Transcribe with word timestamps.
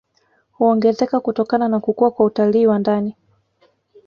Huongezeka 0.51 1.19
kutokana 1.19 1.67
na 1.67 1.79
kukua 1.79 2.11
kwa 2.11 2.25
utalii 2.25 2.67
wa 2.67 2.79
ndani 2.79 3.15